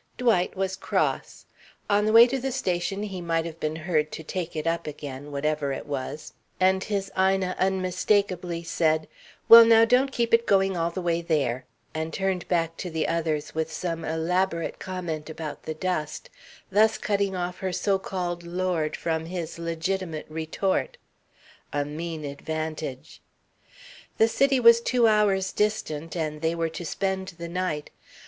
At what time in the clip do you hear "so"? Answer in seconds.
17.71-17.99